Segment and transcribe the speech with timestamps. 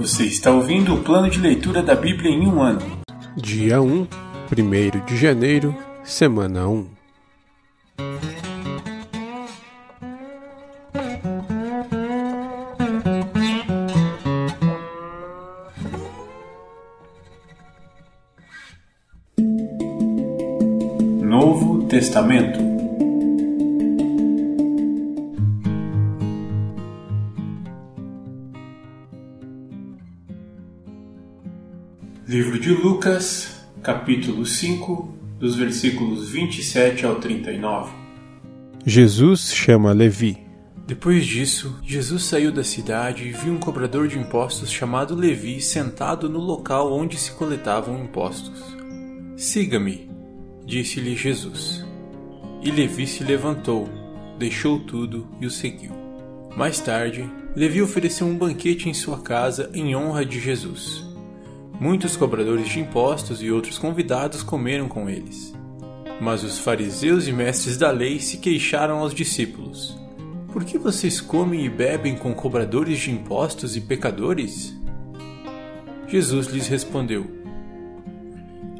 [0.00, 2.80] Você está ouvindo o plano de leitura da Bíblia em um ano.
[3.36, 4.06] Dia 1,
[4.50, 6.86] 1 de janeiro, semana 1.
[21.22, 22.79] Novo Testamento
[32.70, 37.90] de Lucas, capítulo 5, dos versículos 27 ao 39.
[38.86, 40.38] Jesus chama Levi.
[40.86, 46.28] Depois disso, Jesus saiu da cidade e viu um cobrador de impostos chamado Levi sentado
[46.28, 48.62] no local onde se coletavam impostos.
[49.36, 50.08] Siga-me,
[50.64, 51.84] disse-lhe Jesus.
[52.62, 53.88] E Levi se levantou,
[54.38, 55.90] deixou tudo e o seguiu.
[56.56, 61.09] Mais tarde, Levi ofereceu um banquete em sua casa em honra de Jesus.
[61.80, 65.54] Muitos cobradores de impostos e outros convidados comeram com eles.
[66.20, 69.98] Mas os fariseus e mestres da lei se queixaram aos discípulos:
[70.52, 74.78] Por que vocês comem e bebem com cobradores de impostos e pecadores?
[76.06, 77.26] Jesus lhes respondeu: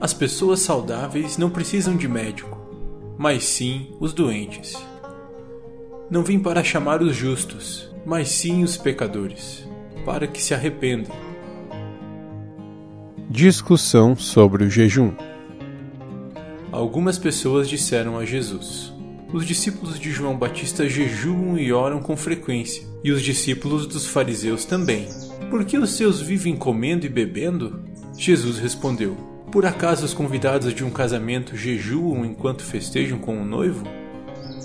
[0.00, 2.58] As pessoas saudáveis não precisam de médico,
[3.16, 4.74] mas sim os doentes.
[6.10, 9.64] Não vim para chamar os justos, mas sim os pecadores,
[10.04, 11.27] para que se arrependam.
[13.30, 15.12] Discussão sobre o jejum.
[16.72, 18.90] Algumas pessoas disseram a Jesus:
[19.30, 24.64] Os discípulos de João Batista jejuam e oram com frequência, e os discípulos dos fariseus
[24.64, 25.08] também.
[25.50, 27.84] Por que os seus vivem comendo e bebendo?
[28.16, 29.14] Jesus respondeu:
[29.52, 33.84] Por acaso os convidados de um casamento jejuam enquanto festejam com o noivo?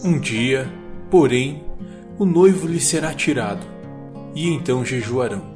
[0.05, 0.71] Um dia,
[1.11, 1.65] porém,
[2.17, 3.67] o noivo lhe será tirado,
[4.33, 5.52] e então jejuarão.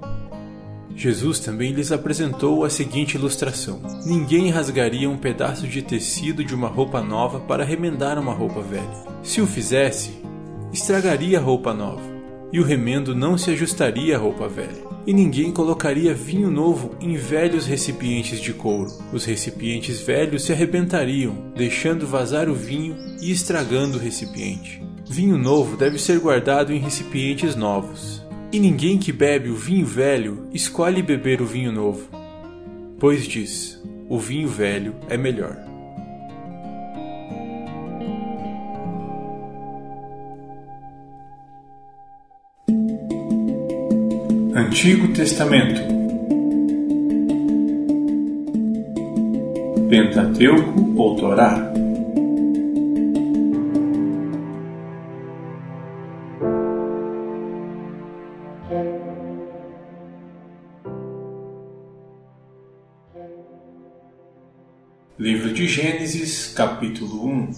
[0.98, 6.68] Jesus também lhes apresentou a seguinte ilustração: Ninguém rasgaria um pedaço de tecido de uma
[6.68, 9.06] roupa nova para remendar uma roupa velha.
[9.22, 10.20] Se o fizesse,
[10.74, 12.02] estragaria a roupa nova,
[12.52, 14.88] e o remendo não se ajustaria à roupa velha.
[15.06, 18.92] E ninguém colocaria vinho novo em velhos recipientes de couro.
[19.14, 24.84] Os recipientes velhos se arrebentariam, deixando vazar o vinho e estragando o recipiente.
[25.08, 30.48] Vinho novo deve ser guardado em recipientes novos e ninguém que bebe o vinho velho
[30.54, 32.10] escolhe beber o vinho novo,
[33.00, 35.58] pois diz: o vinho velho é melhor.
[44.56, 45.82] Antigo Testamento
[49.90, 51.72] Pentateuco ou Torá
[65.78, 67.52] Gênesis, capítulo 1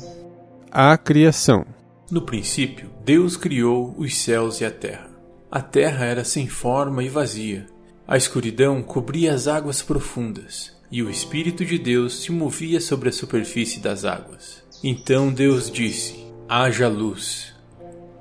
[0.70, 1.66] A criação.
[2.12, 5.10] No princípio, Deus criou os céus e a terra.
[5.50, 7.66] A terra era sem forma e vazia.
[8.06, 13.14] A escuridão cobria as águas profundas, e o Espírito de Deus se movia sobre a
[13.14, 14.64] superfície das águas.
[14.84, 17.56] Então Deus disse: Haja luz.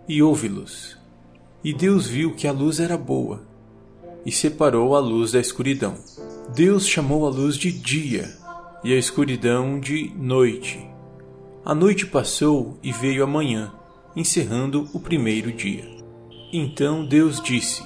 [0.08, 0.96] E houve luz.
[1.64, 3.42] E Deus viu que a luz era boa,
[4.24, 5.96] e separou a luz da escuridão.
[6.54, 8.37] Deus chamou a luz de dia
[8.82, 10.88] e a escuridão de noite.
[11.64, 13.72] A noite passou e veio a manhã,
[14.14, 15.84] encerrando o primeiro dia.
[16.52, 17.82] Então Deus disse: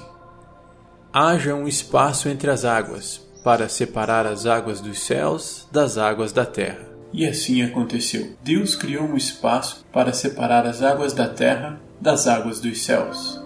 [1.11, 6.45] Haja um espaço entre as águas, para separar as águas dos céus das águas da
[6.45, 6.87] terra.
[7.11, 8.35] E assim aconteceu.
[8.41, 13.41] Deus criou um espaço para separar as águas da terra das águas dos céus.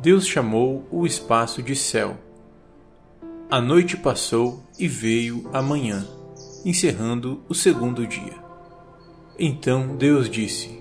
[0.00, 2.16] Deus chamou o espaço de céu.
[3.50, 6.06] A noite passou e veio a manhã
[6.64, 8.34] encerrando o segundo dia.
[9.38, 10.78] Então Deus disse: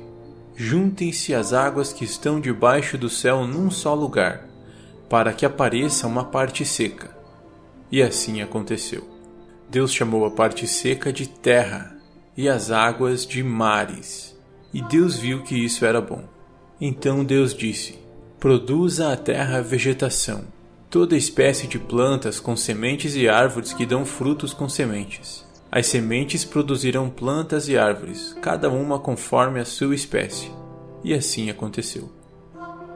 [0.56, 4.48] Juntem-se as águas que estão debaixo do céu num só lugar,
[5.10, 7.18] para que apareça uma parte seca.
[7.92, 9.08] E assim aconteceu.
[9.70, 11.96] Deus chamou a parte seca de terra
[12.36, 14.38] e as águas de mares.
[14.74, 16.24] E Deus viu que isso era bom.
[16.82, 17.98] Então Deus disse:
[18.40, 20.44] Produza a terra vegetação,
[20.90, 26.44] toda espécie de plantas com sementes e árvores que dão frutos com sementes as sementes
[26.44, 30.52] produzirão plantas e árvores, cada uma conforme a sua espécie.
[31.04, 32.12] E assim aconteceu.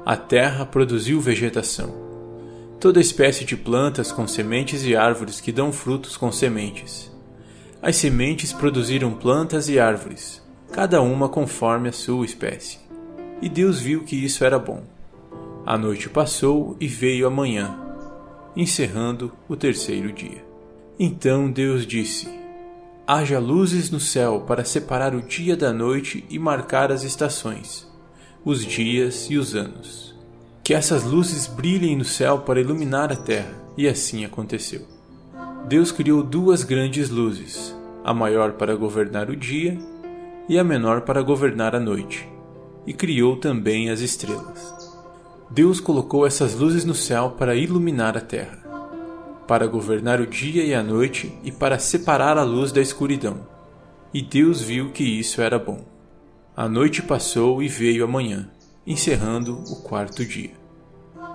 [0.05, 1.93] A terra produziu vegetação.
[2.79, 7.11] Toda espécie de plantas com sementes e árvores que dão frutos com sementes.
[7.81, 10.41] As sementes produziram plantas e árvores,
[10.71, 12.79] cada uma conforme a sua espécie.
[13.41, 14.83] E Deus viu que isso era bom.
[15.65, 17.79] A noite passou e veio a manhã.
[18.55, 20.45] encerrando o terceiro dia.
[20.99, 22.42] Então Deus disse:
[23.05, 27.85] Haja luzes no céu para separar o dia da noite e marcar as estações,
[28.45, 30.15] os dias e os anos.
[30.63, 33.61] Que essas luzes brilhem no céu para iluminar a terra.
[33.75, 34.87] E assim aconteceu.
[35.67, 39.77] Deus criou duas grandes luzes, a maior para governar o dia
[40.47, 42.27] e a menor para governar a noite,
[42.85, 44.93] e criou também as estrelas.
[45.49, 48.62] Deus colocou essas luzes no céu para iluminar a terra,
[49.47, 53.47] para governar o dia e a noite e para separar a luz da escuridão.
[54.13, 55.85] E Deus viu que isso era bom.
[56.55, 58.49] A noite passou e veio a manhã,
[58.85, 60.51] encerrando o quarto dia.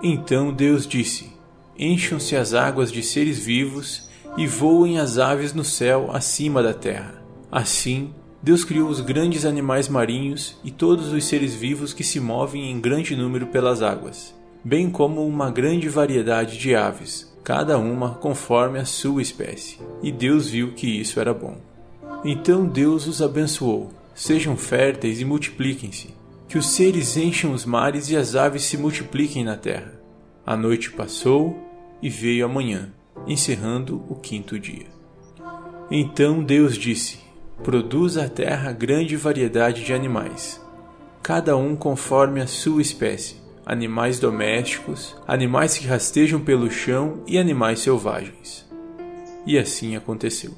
[0.01, 1.31] Então Deus disse:
[1.77, 7.21] Encham-se as águas de seres vivos e voem as aves no céu acima da terra.
[7.51, 12.71] Assim, Deus criou os grandes animais marinhos e todos os seres vivos que se movem
[12.71, 14.33] em grande número pelas águas,
[14.63, 19.79] bem como uma grande variedade de aves, cada uma conforme a sua espécie.
[20.03, 21.57] E Deus viu que isso era bom.
[22.23, 26.13] Então Deus os abençoou: sejam férteis e multipliquem-se,
[26.47, 29.99] que os seres encham os mares e as aves se multipliquem na terra.
[30.45, 31.57] A noite passou
[31.99, 32.93] e veio a manhã,
[33.25, 34.85] encerrando o quinto dia.
[35.89, 37.17] Então Deus disse:
[37.63, 40.63] produz a terra grande variedade de animais,
[41.23, 43.38] cada um conforme a sua espécie,
[43.69, 48.67] animais domésticos, animais que rastejam pelo chão e animais selvagens.
[49.45, 50.55] E assim aconteceu.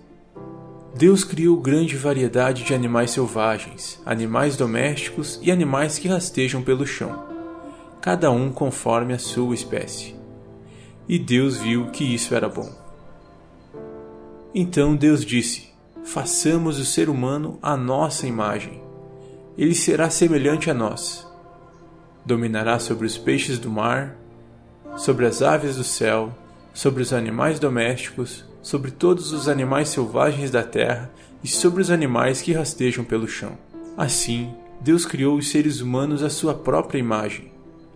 [0.95, 7.25] Deus criou grande variedade de animais selvagens, animais domésticos e animais que rastejam pelo chão,
[7.99, 10.15] cada um conforme a sua espécie.
[11.05, 12.71] E Deus viu que isso era bom.
[14.55, 15.67] Então Deus disse:
[16.05, 18.81] façamos o ser humano à nossa imagem.
[19.57, 21.29] Ele será semelhante a nós.
[22.25, 24.15] Dominará sobre os peixes do mar,
[24.97, 26.35] sobre as aves do céu,
[26.73, 31.11] sobre os animais domésticos, sobre todos os animais selvagens da terra
[31.43, 33.57] e sobre os animais que rastejam pelo chão.
[33.97, 37.51] Assim, Deus criou os seres humanos à sua própria imagem.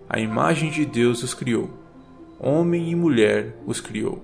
[0.09, 1.69] A imagem de Deus os criou.
[2.39, 4.23] Homem e mulher os criou.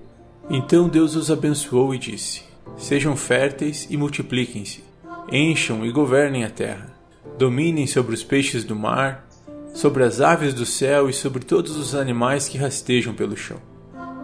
[0.50, 2.42] Então Deus os abençoou e disse:
[2.76, 4.84] Sejam férteis e multipliquem-se,
[5.30, 6.94] encham e governem a terra,
[7.38, 9.26] dominem sobre os peixes do mar,
[9.72, 13.58] sobre as aves do céu e sobre todos os animais que rastejam pelo chão.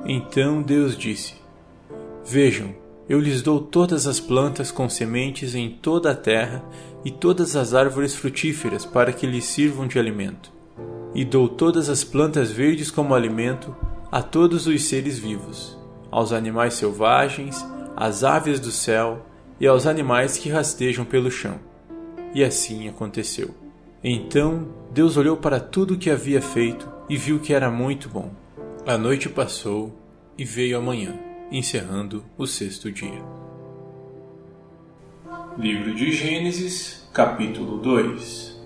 [0.05, 1.35] Então Deus disse:
[2.25, 2.75] Vejam,
[3.09, 6.63] eu lhes dou todas as plantas com sementes em toda a terra
[7.05, 10.53] e todas as árvores frutíferas para que lhes sirvam de alimento.
[11.15, 13.75] E dou todas as plantas verdes como alimento
[14.13, 15.77] a todos os seres vivos,
[16.11, 17.65] aos animais selvagens,
[17.97, 19.25] às aves do céu
[19.59, 21.59] e aos animais que rastejam pelo chão.
[22.35, 23.68] E assim aconteceu.
[24.03, 28.31] Então Deus olhou para tudo o que havia feito e viu que era muito bom.
[28.87, 29.93] A noite passou
[30.37, 31.19] e veio a manhã,
[31.51, 33.23] encerrando o sexto dia.
[35.59, 38.57] Livro de Gênesis, capítulo 2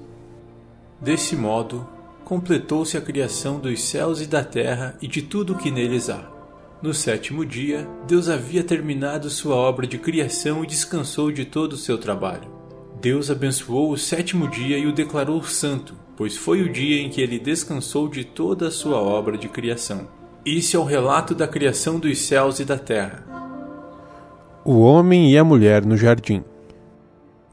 [1.00, 1.88] Desse modo,
[2.24, 6.30] completou-se a criação dos céus e da terra e de tudo o que neles há.
[6.82, 11.78] No sétimo dia, Deus havia terminado sua obra de criação e descansou de todo o
[11.78, 12.61] seu trabalho.
[13.02, 17.20] Deus abençoou o sétimo dia e o declarou santo, pois foi o dia em que
[17.20, 20.08] ele descansou de toda a sua obra de criação.
[20.46, 23.26] Isso é o relato da criação dos céus e da terra.
[24.64, 26.42] O homem e a mulher no jardim.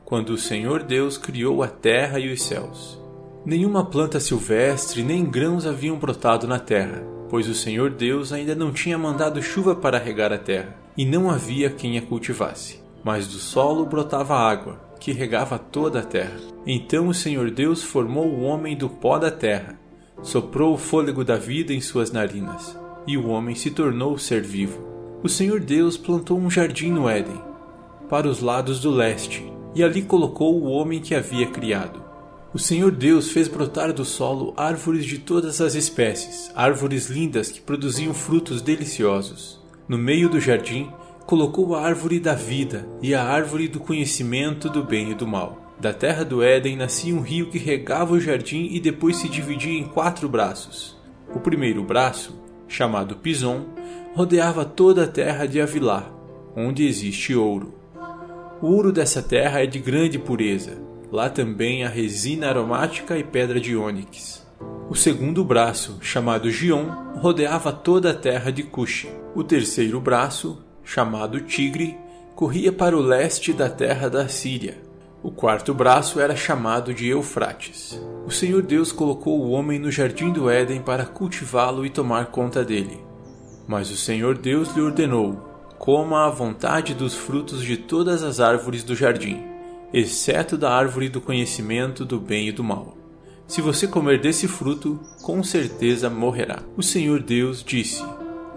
[0.05, 2.97] Quando o Senhor Deus criou a terra e os céus.
[3.45, 8.73] Nenhuma planta silvestre nem grãos haviam brotado na terra pois o Senhor Deus ainda não
[8.73, 12.81] tinha mandado chuva para regar a terra, e não havia quem a cultivasse.
[13.03, 16.39] Mas do solo brotava água, que regava toda a terra.
[16.65, 19.79] Então o Senhor Deus formou o homem do pó da terra,
[20.21, 22.77] soprou o fôlego da vida em suas narinas,
[23.07, 24.87] e o homem se tornou ser vivo.
[25.23, 27.41] O Senhor Deus plantou um jardim no Éden,
[28.09, 32.03] para os lados do leste, e ali colocou o homem que havia criado.
[32.51, 37.61] O Senhor Deus fez brotar do solo árvores de todas as espécies, árvores lindas que
[37.61, 39.59] produziam frutos deliciosos.
[39.87, 40.89] No meio do jardim,
[41.29, 45.75] colocou a árvore da vida e a árvore do conhecimento do bem e do mal.
[45.79, 49.77] Da terra do Éden nascia um rio que regava o jardim e depois se dividia
[49.79, 50.97] em quatro braços.
[51.31, 53.67] O primeiro braço, chamado Pison,
[54.15, 56.11] rodeava toda a terra de Avilá,
[56.55, 57.75] onde existe ouro.
[58.59, 60.81] O ouro dessa terra é de grande pureza
[61.11, 64.43] Lá também há resina aromática e pedra de ônix.
[64.89, 69.07] O segundo braço, chamado Gion, rodeava toda a terra de Cush.
[69.35, 71.95] O terceiro braço, chamado Tigre,
[72.35, 74.75] corria para o leste da terra da Síria.
[75.21, 78.01] O quarto braço era chamado de Eufrates.
[78.25, 82.65] O Senhor Deus colocou o homem no jardim do Éden para cultivá-lo e tomar conta
[82.65, 82.99] dele.
[83.67, 85.37] Mas o Senhor Deus lhe ordenou:
[85.77, 89.43] Coma à vontade dos frutos de todas as árvores do jardim,
[89.93, 92.97] exceto da árvore do conhecimento do bem e do mal.
[93.47, 96.63] Se você comer desse fruto, com certeza morrerá.
[96.75, 98.03] O Senhor Deus disse: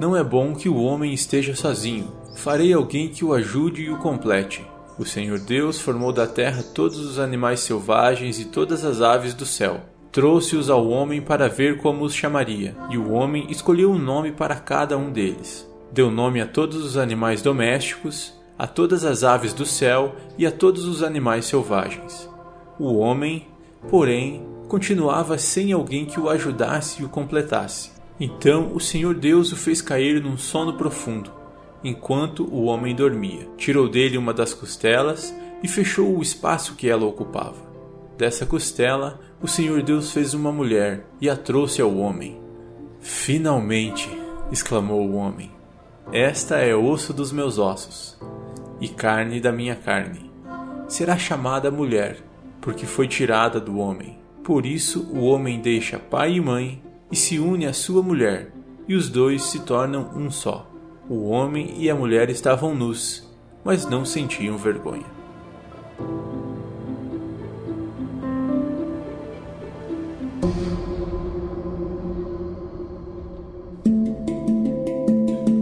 [0.00, 2.21] Não é bom que o homem esteja sozinho.
[2.34, 4.66] Farei alguém que o ajude e o complete.
[4.98, 9.46] O Senhor Deus formou da terra todos os animais selvagens e todas as aves do
[9.46, 9.80] céu
[10.12, 14.54] trouxe-os ao homem para ver como os chamaria, e o homem escolheu um nome para
[14.54, 15.66] cada um deles.
[15.90, 20.52] Deu nome a todos os animais domésticos, a todas as aves do céu e a
[20.52, 22.28] todos os animais selvagens.
[22.78, 23.48] O homem,
[23.88, 27.90] porém, continuava sem alguém que o ajudasse e o completasse.
[28.20, 31.30] Então o Senhor Deus o fez cair num sono profundo,
[31.84, 33.48] enquanto o homem dormia.
[33.56, 37.72] Tirou dele uma das costelas e fechou o espaço que ela ocupava.
[38.16, 42.40] Dessa costela, o Senhor Deus fez uma mulher e a trouxe ao homem.
[43.00, 44.10] Finalmente!
[44.50, 45.50] exclamou o homem.
[46.12, 48.18] Esta é osso dos meus ossos
[48.80, 50.30] e carne da minha carne.
[50.88, 52.18] Será chamada mulher,
[52.60, 54.18] porque foi tirada do homem.
[54.44, 58.52] Por isso o homem deixa pai e mãe e se une à sua mulher,
[58.86, 60.71] e os dois se tornam um só.
[61.14, 63.22] O homem e a mulher estavam nus,
[63.62, 65.04] mas não sentiam vergonha.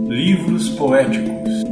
[0.07, 1.65] Livros poéticos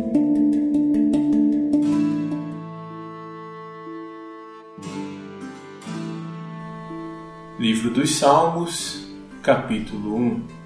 [7.58, 9.08] Livro dos Salmos,
[9.42, 10.59] capítulo 1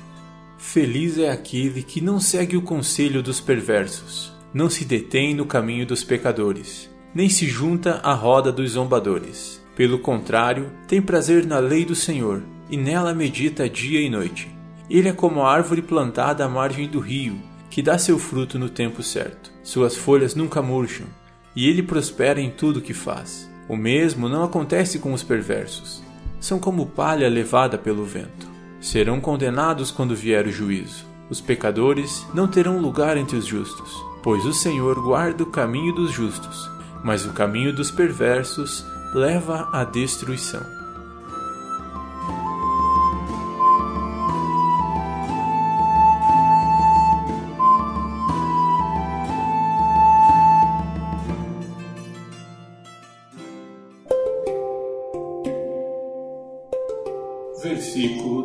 [0.66, 5.86] Feliz é aquele que não segue o conselho dos perversos, não se detém no caminho
[5.86, 9.62] dos pecadores, nem se junta à roda dos zombadores.
[9.76, 12.42] Pelo contrário, tem prazer na lei do Senhor,
[12.72, 14.50] e nela medita dia e noite.
[14.90, 17.38] Ele é como a árvore plantada à margem do rio,
[17.70, 19.52] que dá seu fruto no tempo certo.
[19.64, 21.08] Suas folhas nunca murcham,
[21.56, 23.52] e ele prospera em tudo que faz.
[23.68, 26.02] O mesmo não acontece com os perversos.
[26.40, 28.53] São como palha levada pelo vento.
[28.84, 31.06] Serão condenados quando vier o juízo.
[31.30, 36.12] Os pecadores não terão lugar entre os justos, pois o Senhor guarda o caminho dos
[36.12, 36.70] justos,
[37.02, 38.86] mas o caminho dos perversos
[39.16, 40.83] leva à destruição.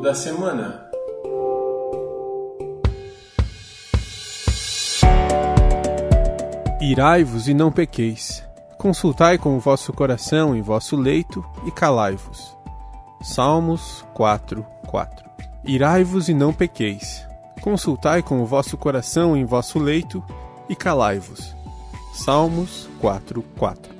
[0.08, 0.88] Da semana.
[6.80, 8.42] Irai-vos e não pequeis.
[8.78, 12.56] Consultai com o vosso coração em vosso leito e calai-vos.
[13.20, 15.28] Salmos 4, 4
[15.62, 17.26] Irai-vos e não pequeis.
[17.60, 20.24] Consultai com o vosso coração em vosso leito
[20.70, 21.54] e calai-vos.
[22.14, 23.94] Salmos 4, 4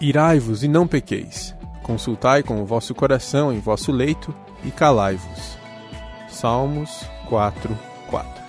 [0.00, 1.54] Irai-vos e não pequeis.
[1.84, 5.58] Consultai com o vosso coração em vosso leito e calai-vos.
[6.28, 7.78] Salmos 4,
[8.08, 8.43] 4